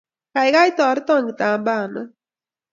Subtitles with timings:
[0.37, 2.01] Gaigai, toreton kitambaana